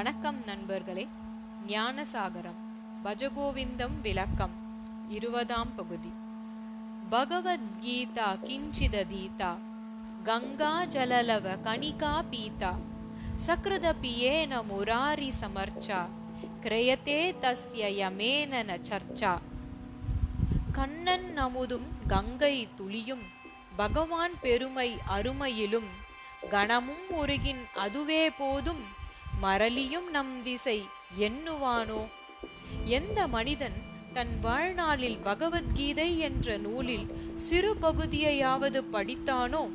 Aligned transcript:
வணக்கம் 0.00 0.44
நண்பர்களே. 0.44 1.08
ஞானசாகரம் 1.66 2.60
பஜகோவிந்தம் 3.04 4.00
விளக்கம் 4.02 4.54
இருபதாம் 5.08 5.74
பகுதி. 5.74 6.12
பகவத்கீதா 7.10 8.28
கிஞ்சிததீதா 8.44 9.58
கங்கா 10.22 10.84
ஜலலவ 10.84 11.56
கணிகா 11.56 12.24
பீதா 12.30 12.72
சக்ருதபியேன 13.46 14.62
முராரி 14.70 15.30
சமர்ச்சா 15.40 16.08
கிரயத்தே 16.62 17.20
தஸ்ய 17.40 17.90
யமேனன 18.00 18.64
ந 18.70 18.78
சர்ச்சா. 18.90 19.38
கண்ணன் 20.72 21.28
நமுதும் 21.36 21.88
கங்கை 22.06 22.68
துளியும் 22.76 23.26
பகவான் 23.76 24.32
பெருமை 24.40 24.98
அருமையிலும் 25.08 25.90
கணமும் 26.50 27.06
உருகின் 27.10 27.64
அதுவே 27.74 28.30
போதும் 28.30 28.98
மரலியும் 29.42 30.10
நம் 30.10 30.42
திசை 30.42 30.88
எண்ணுவானோ? 31.18 32.06
எந்த 32.84 33.28
மனிதன் 33.28 33.72
தன் 34.12 34.38
வாழ்நாளில் 34.40 35.18
பகவத்கீதை 35.18 36.18
என்ற 36.18 36.56
நூலில் 36.56 37.06
சிறு 37.34 37.76
பகுதியையாவது 37.82 38.84
படித்தானோ? 38.92 39.70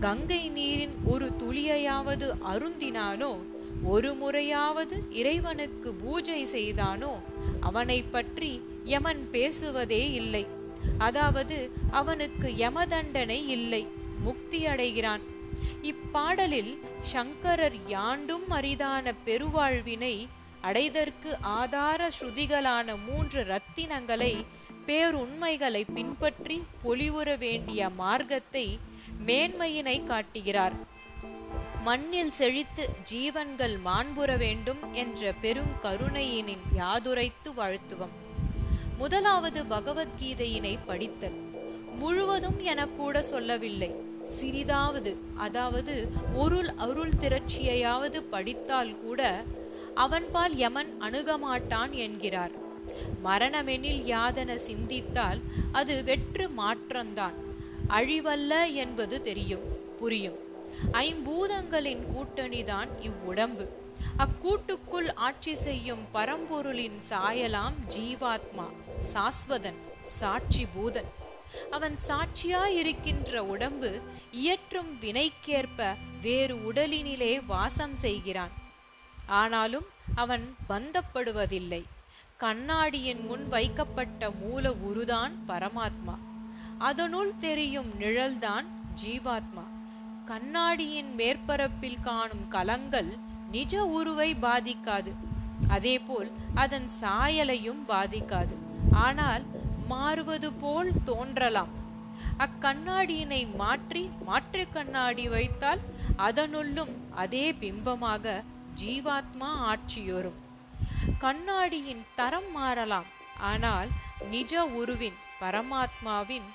கங்கை 0.00 0.48
நீரின் 0.48 0.94
ஒரு 1.04 1.32
துளியையாவது 1.38 2.30
அருந்தினானோ? 2.44 3.36
ஒரு 3.82 4.14
முறையாவது 4.14 5.02
இறைவனுக்கு 5.10 5.94
பூஜை 5.94 6.44
செய்தானோ? 6.44 7.20
அவனை 7.60 8.02
பற்றி 8.02 8.62
யமன் 8.84 9.28
பேசுவதே 9.30 10.12
இல்லை. 10.12 10.46
அதாவது 10.98 11.70
அவனுக்கு 11.90 12.48
யமதண்டனை 12.48 13.46
இல்லை. 13.46 13.86
முக்தி 14.20 14.66
அடைகிறான். 14.66 15.20
இப்பாடலில் 15.82 16.78
சங்கரர் 17.00 17.86
யாண்டும் 17.86 18.50
அரிதான 18.50 19.14
பெருவாழ்வினை 19.26 20.28
அடைதற்கு 20.62 21.38
ஆதார 21.40 22.10
ஸ்ருதிகளான 22.20 22.96
மூன்று 23.06 23.44
ரத்தினங்களை 23.44 24.44
பேருண்மைகளை 24.86 25.86
பின்பற்றி 25.94 26.62
பொலிவுற 26.84 27.38
வேண்டிய 27.38 27.88
மார்க்கத்தை 27.88 28.78
மேன்மையினை 29.26 30.04
காட்டுகிறார். 30.04 30.72
மண்ணில் 31.82 32.30
செழித்து 32.30 32.90
ஜீவன்கள் 33.04 33.78
மாண்புற 33.84 34.36
வேண்டும் 34.36 34.92
என்ற 34.92 35.34
பெருங்கருணையினின் 35.42 36.64
யாதுரைத்து 36.74 37.54
வாழ்த்துவம். 37.54 38.10
முதலாவது 38.98 39.64
பகவத்கீதையினை 39.64 40.78
படித்தல். 40.86 41.38
முழுவதும் 41.98 42.60
என 42.60 42.86
கூட 42.86 43.22
சொல்லவில்லை. 43.22 44.07
சிறிதாவது 44.36 45.12
அதாவது 45.36 45.94
ஒரு 46.34 46.60
அருள் 46.76 47.16
திரட்சியையாவது 47.20 48.18
படித்தால் 48.30 48.94
கூட 49.00 49.20
அவன்பால் 49.94 50.54
யமன் 50.56 50.90
அணுகமாட்டான் 51.00 51.92
என்கிறார். 52.06 52.54
மரணமெனில் 53.24 54.02
யாதென 54.12 54.54
சிந்தித்தால் 54.68 55.40
அது 55.72 56.04
வெற்று 56.04 56.46
மாற்றம்தான் 56.60 57.36
அழிவல்ல 57.88 58.52
என்பது 58.74 59.16
தெரியும் 59.20 59.66
புரியும். 59.98 60.38
ஐம்பூதங்களின் 60.92 62.02
கூட்டணிதான் 62.14 62.90
இவ்வுடம்பு. 63.08 63.66
அக்கூட்டுக்குள் 64.24 65.08
ஆட்சி 65.26 65.54
செய்யும் 65.66 66.04
பரம்பொருளின் 66.14 66.98
சாயலாம் 67.10 67.76
ஜீவாத்மா 67.94 68.66
சாஸ்வதன் 69.12 69.80
சாட்சி 70.18 70.64
பூதன் 70.74 71.10
அவன் 71.70 71.98
சாட்சியாயிருக்கின்ற 72.08 73.36
உடம்பு 73.36 74.00
இயற்றும் 74.30 75.00
வினைக்கேற்ப 75.00 75.96
வேறு 76.20 76.72
உடலினிலே 76.72 77.46
வாசம் 77.46 77.94
செய்கிறான். 77.94 78.50
ஆனாலும் 79.26 79.86
அவன் 80.14 80.56
பந்தப்படுவதில்லை. 80.68 81.84
கண்ணாடியின் 82.36 83.26
முன் 83.26 83.48
வைக்கப்பட்ட 83.48 84.30
மூல 84.30 84.70
உருதான் 84.70 85.32
பரமாத்மா. 85.48 86.18
அதனுள் 86.78 87.36
தெரியும் 87.36 88.00
நிழல்தான் 88.00 88.66
ஜீவாத்மா. 89.04 89.64
கண்ணாடியின் 90.26 91.16
மேற்பரப்பில் 91.16 92.00
காணும் 92.02 92.48
கலங்கள் 92.48 93.16
நிஜ 93.50 93.84
உருவை 93.84 94.34
பாதிக்காது. 94.34 95.12
அதேபோல் 95.68 96.30
அதன் 96.54 96.90
சாயலையும் 97.00 97.82
பாதிக்காது. 97.88 98.54
ஆனால் 98.92 99.42
மாறுவது 99.92 100.48
போல் 100.62 100.90
தோன்றலாம். 101.08 101.72
அக்கண்ணாடியினை 102.44 103.42
மாற்றி 103.60 104.02
மாற்று 104.26 104.64
கண்ணாடி 104.76 105.24
வைத்தால் 105.34 105.82
அதனுள்ளும் 106.26 106.92
அதே 107.22 107.46
பிம்பமாக 107.62 108.34
ஜீவாத்மா 108.80 109.50
ஆட்சியொரும் 109.70 110.38
கண்ணாடியின் 111.24 112.04
தரம் 112.18 112.50
மாறலாம். 112.56 113.08
ஆனால் 113.50 113.90
நிஜ 114.32 114.62
உருவின் 114.80 115.18
பரமாத்மாவின் 115.42 116.48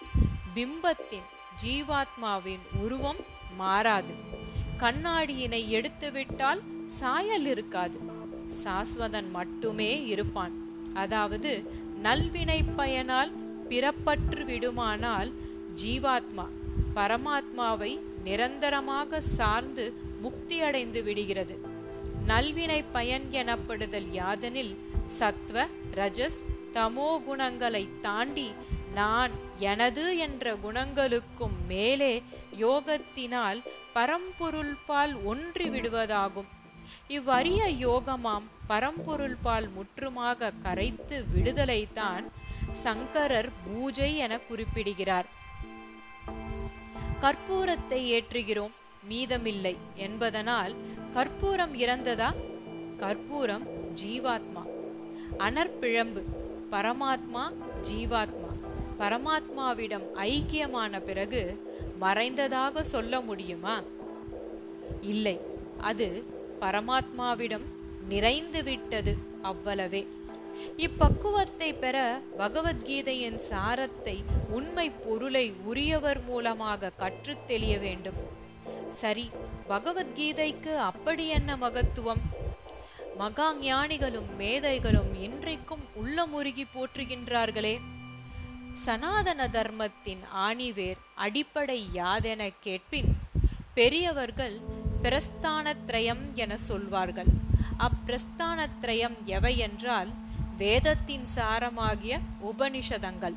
பிம்பத்தின் 0.56 1.28
ஜீவாத்மாவின் 1.64 2.64
உருவம் 2.84 3.22
மாறாது. 3.62 4.14
கண்ணாடியினை 4.84 5.62
எடுத்துவிட்டால் 5.78 6.62
சாயல் 7.00 7.48
இருக்காது. 7.54 7.98
சாஸ்வதன் 8.64 9.30
மட்டுமே 9.38 9.92
இருப்பான். 10.14 10.56
அதாவது 11.04 11.52
நல்வினை 12.04 12.60
பயனால் 12.78 13.32
பிறப்பற்று 13.70 14.42
விடுமானால் 14.46 15.30
ஜீவாத்மா 15.84 16.46
பரமாத்மாவை 16.96 17.92
நிரந்தரமாக 18.24 19.22
சார்ந்து 19.38 19.86
முக்தி 20.22 20.58
அடைந்து 20.62 21.00
விடுகிறது. 21.04 21.56
நல்வினை 22.28 22.80
பயன் 22.92 23.26
எனப்படுதல் 23.32 24.10
யாதெனில் 24.12 24.74
சத்வ 25.20 25.66
ரஜஸ் 25.96 26.40
தமோ 26.74 27.10
குணங்களை 27.26 27.84
தாண்டி 28.02 28.48
நான் 28.94 29.32
எனது 29.60 30.06
என்ற 30.18 30.56
குணங்களுக்கும் 30.56 31.58
மேலே 31.68 32.14
யோகத்தினால் 32.58 33.62
பரம்பொருள்பால் 33.96 35.14
ஒன்றி 35.24 35.68
விடுவதாகும் 35.70 36.50
இவ்வரிய 37.10 37.60
யோகமாம் 37.80 38.48
பரம்பொருள்பால் 38.70 39.70
முற்றுமாக 39.78 40.52
கரைத்து 40.62 41.26
விடுதலைத்தான் 41.36 42.24
சங்கரர் 42.72 43.50
பூஜை 43.66 44.18
என 44.18 44.40
குறிப்பிடுகிறார். 44.40 45.26
கற்பூரத்தை 47.22 48.06
ஏற்றுகிறோம் 48.16 48.72
மீதமில்லை 49.10 49.78
என்பதனால் 49.96 50.76
கற்பூரம் 51.14 51.76
இறந்ததா? 51.76 52.34
கற்பூரம் 52.98 53.68
ஜீவாத்மா. 54.06 54.64
அனற்பிழம்பு 55.38 56.24
பரமாத்மா 56.72 57.52
ஜீவாத்மா. 57.84 58.52
பரமாத்மாவிடம் 59.00 60.04
ஐக்கியமான 60.16 61.00
பிறகு 61.00 61.72
மறைந்ததாக 62.02 62.82
சொல்ல 62.82 63.22
முடியுமா? 63.22 63.82
இல்லை 65.02 65.40
அது 65.82 66.33
பரமாத்மாவிடம் 66.64 67.66
நிறைந்து 68.10 68.64
விட்டது 68.64 69.18
அவ்வளவே. 69.44 70.08
இப்பக்குவத்தை 70.78 71.80
பெற 71.80 72.22
பகவத்கீதையின் 72.38 73.40
சாரத்தை 73.50 74.24
உண்மை 74.50 74.90
பொருளை 74.90 75.54
உரியவர் 75.64 76.24
மூலமாக 76.24 76.92
கற்றுத் 76.98 77.48
தெளிய 77.48 77.80
வேண்டும். 77.80 78.20
சரி 78.90 79.32
பகவத்கீதைக்கு 79.70 80.76
அப்படி 80.76 81.28
என்ன 81.28 81.56
மகத்துவம்? 81.56 82.24
மகா 83.18 83.54
ஞானிகளும் 83.54 84.36
மேதைகளும் 84.36 85.14
இன்றைக்கும் 85.16 85.84
உள்ளமுருகி 86.04 86.64
போற்றுகின்றார்களே. 86.74 87.80
சனாதன 88.74 89.48
தர்மத்தின் 89.48 90.20
ஆணிவேர் 90.36 90.98
அடிப்படை 91.16 91.86
யாதென 91.94 92.54
கேட்பின் 92.60 93.18
பெரியவர்கள் 93.74 94.82
பிரஸ்தானத்ரயம் 95.04 96.34
என 96.34 96.58
சொல்வார்கள். 96.58 97.32
அப்பிரஸ்தானத்ரயம் 97.78 99.18
எவை 99.26 99.58
என்றால் 99.58 100.10
வேதத்தின் 100.58 101.26
சாரமாகிய 101.36 102.20
உபனிஷதங்கள். 102.52 103.36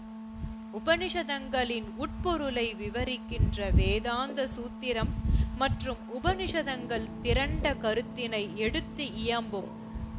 உபனிஷதங்களின் 0.79 1.89
உட்பொருளை 1.97 2.67
விவரிக்கின்ற 2.75 3.75
வேதாந்த 3.75 4.49
சூத்திரம் 4.57 5.13
மற்றும் 5.57 5.99
உபனிஷதங்கள் 6.15 7.07
திரண்ட 7.23 7.75
கருத்தினை 7.75 8.55
எடுத்து 8.55 9.05
இயம்பும் 9.05 9.71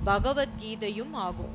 பகவத்கீதையும் 0.06 1.14
ஆகும். 1.14 1.54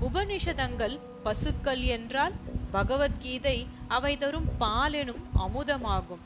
உபனிஷதங்கள் 0.00 0.98
பசுக்கள் 1.22 1.80
என்றால் 1.80 2.32
பகவத்கீதை 2.70 3.66
அவை 3.88 4.16
தரும் 4.16 4.48
பாலெனும் 4.60 5.24
அமுதமாகும். 5.38 6.24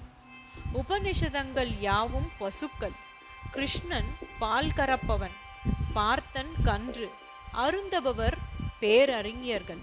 உபனிஷதங்கள் 0.81 1.71
யாவும் 1.81 2.29
பசுக்கள். 2.39 2.95
கிருஷ்ணன் 3.51 4.11
பால் 4.39 4.71
கறப்பவன் 4.77 5.35
பார்த்தன் 5.93 6.53
கன்று 6.63 7.09
அருந்தபவர் 7.55 8.37
பேரறிஞர்கள். 8.81 9.83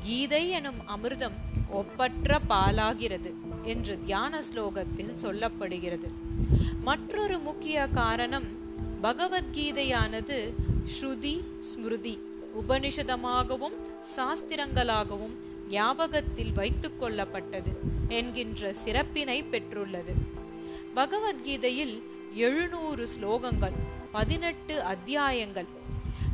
கீதை 0.00 0.48
எனும் 0.50 0.80
அமிர்தம் 0.88 1.36
ஒப்பற்ற 1.70 2.38
பாலாகிறது 2.48 3.30
என்று 3.62 4.00
தியான 4.00 4.40
ஸ்லோகத்தில் 4.40 5.14
சொல்லப்படுகிறது. 5.22 6.08
மற்றொரு 6.80 7.38
முக்கிய 7.38 7.86
காரணம் 7.86 8.48
பகவத்கீதையானது 9.02 10.38
ஸ்ருதி 10.94 11.34
ஸ்மிருதி 11.58 12.16
உபனிஷதமாகவும் 12.60 13.76
சாஸ்திரங்களாகவும் 14.16 15.36
ஞாபகத்தில் 15.68 16.52
வைத்து 16.52 16.92
கொள்ளப்பட்டது 17.00 17.72
என்கின்ற 18.08 18.72
சிறப்பினை 18.72 19.42
பெற்றுள்ளது. 19.42 20.12
பகவத்கீதையில் 20.94 22.02
எழுநூறு 22.34 23.08
ஸ்லோகங்கள் 23.18 23.72
பதினெட்டு 24.12 24.82
அத்தியாயங்கள். 24.82 25.66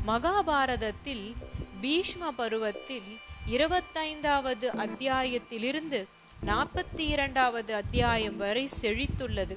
மகாபாரதத்தில் 0.07 1.35
பீஷ்ம 1.83 2.29
பருவத்தில் 2.37 3.19
இருபத்தைந்தாவது 3.47 4.65
அத்தியாயத்திலிருந்து 4.65 6.07
நாற்பத்தி 6.47 7.01
இரண்டாவது 7.01 7.75
அத்தியாயம் 7.75 8.37
வரை 8.37 8.69
செழித்துள்ளது. 8.81 9.57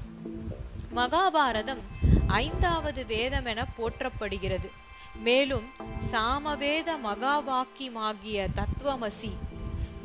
மகாபாரதம் 0.95 1.81
ஐந்தாவது 2.27 3.05
வேதம் 3.05 3.45
என 3.45 3.67
போற்றப்படுகிறது. 3.77 4.69
மேலும் 5.15 5.67
சாமவேத 6.11 6.97
மகாவாக்கியமாகிய 7.03 8.47
தத்துவமசி 8.55 9.31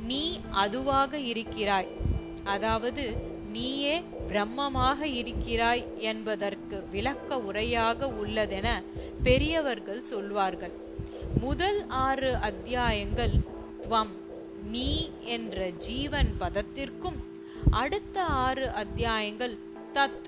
நீ 0.06 0.40
அதுவாக 0.50 1.18
இருக்கிறாய். 1.18 1.88
அதாவது 2.44 3.16
நீயே 3.52 4.02
பிரம்மமாக 4.28 5.02
இருக்கிறாய் 5.02 5.84
என்பதற்கு 5.96 6.84
விளக்க 6.90 7.36
உரையாக 7.38 8.06
உள்ளதென 8.06 8.82
பெரியவர்கள் 9.22 10.02
சொல்வார்கள். 10.02 10.72
முதல் 11.40 11.88
ஆறு 11.88 12.34
அத்தியாயங்கள் 12.34 13.32
துவம். 13.80 14.18
நீ 14.70 15.10
என்ற 15.20 15.68
ஜீவன் 15.68 16.34
பதத்திற்கும் 16.40 17.16
அடுத்த 17.70 18.24
ஆறு 18.24 18.68
அத்தியாயங்கள் 18.68 19.58
தத் 19.94 20.22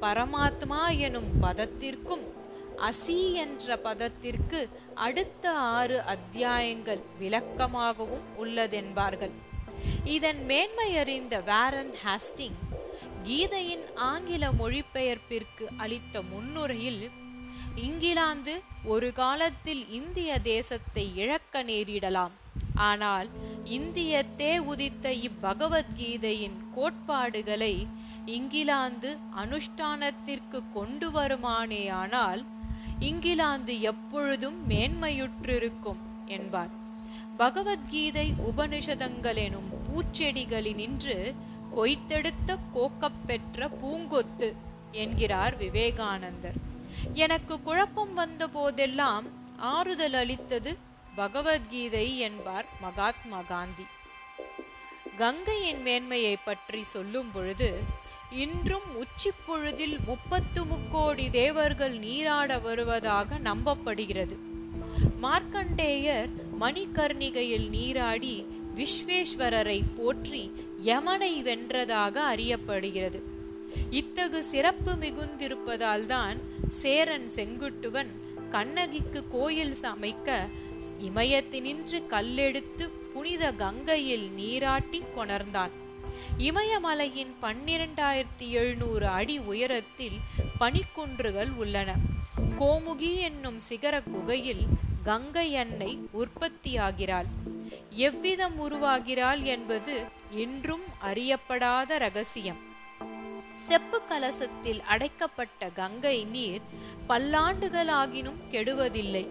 பரமாத்மா 0.00 0.98
எனும் 0.98 1.30
பதத்திற்கும் 1.40 2.35
அசி 2.84 3.32
என்ற 3.32 3.76
பதத்திற்கு 3.76 4.68
அடுத்த 4.94 5.50
ஆறு 5.52 6.02
அத்தியாயங்கள் 6.02 7.02
விளக்கமாகவும் 7.20 8.26
உள்ளதென்பார்கள். 8.42 9.34
இதன் 10.04 10.44
மேன்மையறிந்த 10.44 11.42
வேரன் 11.42 11.92
ஹாஸ்டிங் 12.04 12.58
கீதையின் 13.22 13.86
ஆங்கில 13.94 14.50
மொழிபெயர்ப்பிற்கு 14.50 15.64
அளித்த 15.76 16.22
முன்னுரையில் 16.22 17.10
இங்கிலாந்து 17.74 18.60
ஒரு 18.84 19.12
காலத்தில் 19.12 19.90
இந்திய 19.90 20.38
தேசத்தை 20.38 21.16
இழக்க 21.16 21.62
நேரிடலாம். 21.62 22.34
ஆனால் 22.74 23.28
இந்தியத்தே 23.64 24.58
உதித்த 24.58 25.10
இப்பகவத்கீதையின் 25.28 26.58
கோட்பாடுகளை 26.74 27.86
இங்கிலாந்து 28.24 29.16
அனுஷ்டானத்திற்கு 29.42 30.62
கொண்டு 30.74 31.10
வருமானேயானால் 31.10 32.44
இங்கிலாந்து 32.98 33.80
எப்பொழுதும் 33.80 34.70
மேன்மையுற்றிருக்கும் 34.70 35.96
என்பார். 36.26 36.68
பகவத்கீதை 37.36 38.34
உபனிஷதங்கள் 38.46 39.36
எனும் 39.36 39.68
பூச்செடிகளினின்று 39.86 41.34
கொய்த்தெடுத்த 41.76 42.58
கோக்கப்பெற்ற 42.74 43.68
பூங்கொத்து 43.82 44.52
என்கிறார் 44.92 45.56
விவேகானந்தர். 45.56 46.54
எனக்கு 47.12 47.62
குழப்பம் 47.62 48.14
வந்த 48.14 48.48
போதெல்லாம் 48.48 49.24
ஆறுதல் 49.56 50.12
அளித்தது 50.12 50.76
பகவத்கீதை 51.14 52.18
என்பார் 52.18 52.66
மகாத்மா 52.80 53.42
காந்தி. 53.42 53.86
கங்கையின் 55.16 55.82
மேன்மையை 55.82 56.36
பற்றி 56.36 56.82
சொல்லும் 56.82 57.30
பொழுது 57.32 57.82
இன்றும் 58.30 58.88
உச்சிப்பொழுதில் 59.02 59.96
முப்பத்து 60.06 60.64
முக்கோடி 60.64 61.30
தேவர்கள் 61.30 61.98
நீராட 61.98 62.58
வருவதாக 62.58 63.38
நம்பப்படுகிறது. 63.38 64.36
மார்க்கண்டேயர் 65.22 66.28
மணிகர்ணிகையில் 66.60 67.68
நீராடி 67.68 68.46
விஸ்வேஸ்வரரை 68.74 69.82
போற்றி 69.96 70.52
யமனை 70.84 71.42
வென்றதாக 71.42 72.36
அறியப்படுகிறது. 72.36 73.20
இத்தகு 73.90 74.44
சிறப்பு 74.44 74.94
மிகுந்திருப்பதால் 74.94 76.06
தான் 76.06 76.38
சேரன் 76.68 77.30
செங்குட்டுவன் 77.36 78.10
கண்ணகிக்கு 78.50 79.28
கோயில் 79.28 79.74
சமைக்க 79.82 80.48
இமயத்தினின்று 81.00 82.02
கல்லெடுத்து 82.10 82.90
புனித 83.12 83.52
கங்கையில் 83.52 84.30
நீராட்டி 84.30 85.02
கொணர்ந்தான். 85.16 85.70
இமயமலையின் 86.38 87.34
பன்னிரண்டாயிரத்தி 87.42 88.48
எழுநூறு 88.50 89.06
அடி 89.06 89.38
உயரத்தில் 89.38 90.18
பனிக்குன்றுகள் 90.60 91.54
உள்ளன. 91.54 91.94
கோமுகி 92.58 93.14
என்னும் 93.14 93.58
சிகர 93.58 94.02
குகையில் 94.02 94.64
கங்கை 95.02 95.56
அன்னை 95.56 96.08
உற்பத்தியாகிறாள். 96.12 97.24
எவ்விதம் 97.90 98.70
உருவாகிறாள் 98.70 99.42
என்பது 99.42 100.04
இன்றும் 100.30 100.82
அறியப்படாத 101.04 101.98
ரகசியம். 101.98 102.64
செப்பு 103.52 104.02
கலசத்தில் 104.04 104.82
அடைக்கப்பட்ட 104.82 105.68
கங்கை 105.68 106.24
நீர் 106.24 106.60
பல்லாண்டுகளாகினும் 107.08 108.42
கெடுவதில்லை. 108.50 109.28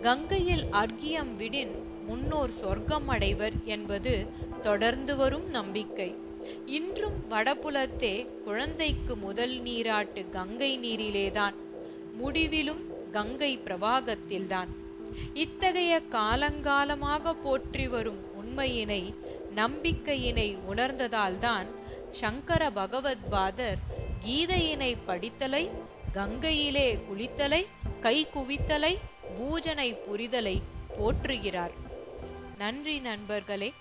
கங்கையில் 0.00 0.64
அர்க்கியம் 0.64 1.36
விடின் 1.38 1.82
முன்னோர் 2.06 2.50
சொர்க்கம் 2.50 3.08
அடைவர் 3.08 3.52
என்பது 3.64 4.26
தொடர்ந்து 4.62 5.16
வரும் 5.16 5.48
நம்பிக்கை. 5.48 6.23
இன்றும் 6.66 7.18
வடபுலத்தே 7.30 8.26
குழந்தைக்கு 8.44 9.16
முதல் 9.16 9.60
நீராட்டு 9.60 10.28
கங்கை 10.30 10.78
நீரிலேதான் 10.78 11.54
முடிவிலும் 12.12 12.82
கங்கை 13.10 13.58
பிரவாகத்தில்தான். 13.58 14.68
இத்தகைய 15.34 16.02
காலங்காலமாக 16.10 17.32
போற்றி 17.42 17.88
வரும் 17.88 18.20
உண்மையினை 18.42 19.14
நம்பிக்கையினை 19.54 20.58
உணர்ந்ததால்தான் 20.70 21.66
சங்கர 22.10 22.70
பகவத்பாதர் 22.70 23.80
கீதையினை 24.26 24.96
படித்தலை 25.08 25.70
கங்கையிலே 26.14 26.98
குளித்தலை 27.08 27.66
கை 28.00 28.26
குவித்தலை 28.34 28.94
பூஜனை 29.36 29.88
புரிதலை 30.06 30.56
போற்றுகிறார். 30.98 31.74
நன்றி 32.58 32.98
நண்பர்களே. 32.98 33.72